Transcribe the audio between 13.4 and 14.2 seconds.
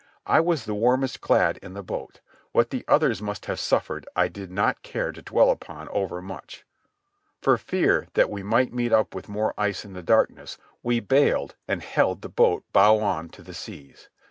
the seas.